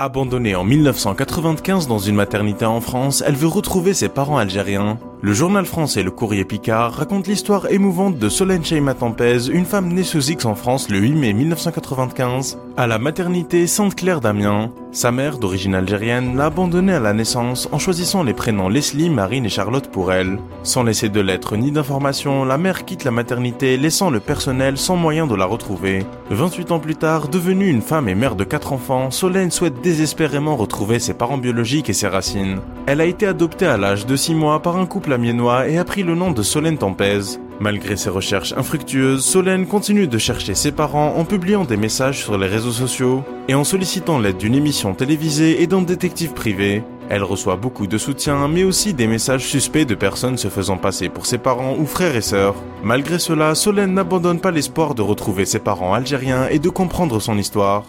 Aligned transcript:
Abandonnée 0.00 0.54
en 0.54 0.62
1995 0.62 1.88
dans 1.88 1.98
une 1.98 2.14
maternité 2.14 2.64
en 2.64 2.80
France, 2.80 3.20
elle 3.26 3.34
veut 3.34 3.48
retrouver 3.48 3.94
ses 3.94 4.08
parents 4.08 4.38
algériens. 4.38 5.00
Le 5.20 5.32
journal 5.32 5.66
français 5.66 6.04
Le 6.04 6.12
Courrier 6.12 6.44
Picard 6.44 6.92
raconte 6.92 7.26
l'histoire 7.26 7.72
émouvante 7.72 8.18
de 8.18 8.28
Solène 8.28 8.64
Cheima 8.64 8.94
Tampez, 8.94 9.48
une 9.48 9.64
femme 9.64 9.92
née 9.92 10.04
sous 10.04 10.30
X 10.30 10.44
en 10.44 10.54
France 10.54 10.88
le 10.88 10.98
8 10.98 11.12
mai 11.14 11.32
1995, 11.32 12.56
à 12.76 12.86
la 12.86 13.00
maternité 13.00 13.66
Sainte-Claire 13.66 14.20
d'Amiens. 14.20 14.70
Sa 14.92 15.10
mère, 15.10 15.38
d'origine 15.38 15.74
algérienne, 15.74 16.36
l'a 16.36 16.46
abandonnée 16.46 16.92
à 16.92 17.00
la 17.00 17.14
naissance 17.14 17.68
en 17.72 17.80
choisissant 17.80 18.22
les 18.22 18.32
prénoms 18.32 18.68
Leslie, 18.68 19.10
Marine 19.10 19.44
et 19.44 19.48
Charlotte 19.50 19.90
pour 19.90 20.12
elle. 20.12 20.38
Sans 20.62 20.84
laisser 20.84 21.08
de 21.08 21.20
lettres 21.20 21.56
ni 21.56 21.72
d'informations, 21.72 22.44
la 22.44 22.56
mère 22.56 22.84
quitte 22.84 23.02
la 23.02 23.10
maternité 23.10 23.76
laissant 23.76 24.10
le 24.10 24.20
personnel 24.20 24.78
sans 24.78 24.94
moyen 24.94 25.26
de 25.26 25.34
la 25.34 25.46
retrouver. 25.46 26.06
28 26.30 26.70
ans 26.70 26.78
plus 26.78 26.94
tard, 26.94 27.26
devenue 27.26 27.68
une 27.68 27.82
femme 27.82 28.08
et 28.08 28.14
mère 28.14 28.36
de 28.36 28.44
quatre 28.44 28.72
enfants, 28.72 29.10
Solène 29.10 29.50
souhaite 29.50 29.80
désespérément 29.80 30.54
retrouver 30.54 31.00
ses 31.00 31.14
parents 31.14 31.38
biologiques 31.38 31.90
et 31.90 31.94
ses 31.94 32.06
racines. 32.06 32.60
Elle 32.90 33.02
a 33.02 33.04
été 33.04 33.26
adoptée 33.26 33.66
à 33.66 33.76
l'âge 33.76 34.06
de 34.06 34.16
6 34.16 34.34
mois 34.34 34.62
par 34.62 34.78
un 34.78 34.86
couple 34.86 35.12
amiénois 35.12 35.68
et 35.68 35.76
a 35.76 35.84
pris 35.84 36.02
le 36.02 36.14
nom 36.14 36.30
de 36.30 36.42
Solène 36.42 36.78
Tampez. 36.78 37.38
Malgré 37.60 37.98
ses 37.98 38.08
recherches 38.08 38.54
infructueuses, 38.56 39.22
Solène 39.22 39.66
continue 39.66 40.06
de 40.06 40.16
chercher 40.16 40.54
ses 40.54 40.72
parents 40.72 41.16
en 41.18 41.26
publiant 41.26 41.66
des 41.66 41.76
messages 41.76 42.20
sur 42.24 42.38
les 42.38 42.46
réseaux 42.46 42.72
sociaux 42.72 43.24
et 43.46 43.54
en 43.54 43.62
sollicitant 43.62 44.18
l'aide 44.18 44.38
d'une 44.38 44.54
émission 44.54 44.94
télévisée 44.94 45.62
et 45.62 45.66
d'un 45.66 45.82
détective 45.82 46.32
privé. 46.32 46.82
Elle 47.10 47.24
reçoit 47.24 47.56
beaucoup 47.56 47.86
de 47.86 47.98
soutien, 47.98 48.48
mais 48.48 48.64
aussi 48.64 48.94
des 48.94 49.06
messages 49.06 49.44
suspects 49.44 49.84
de 49.84 49.94
personnes 49.94 50.38
se 50.38 50.48
faisant 50.48 50.78
passer 50.78 51.10
pour 51.10 51.26
ses 51.26 51.36
parents 51.36 51.76
ou 51.78 51.84
frères 51.84 52.16
et 52.16 52.22
sœurs. 52.22 52.54
Malgré 52.82 53.18
cela, 53.18 53.54
Solène 53.54 53.92
n'abandonne 53.92 54.40
pas 54.40 54.50
l'espoir 54.50 54.94
de 54.94 55.02
retrouver 55.02 55.44
ses 55.44 55.58
parents 55.58 55.92
algériens 55.92 56.48
et 56.48 56.58
de 56.58 56.70
comprendre 56.70 57.20
son 57.20 57.36
histoire. 57.36 57.84